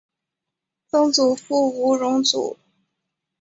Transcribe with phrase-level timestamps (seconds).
[0.87, 2.57] 曾祖父吴荣祖。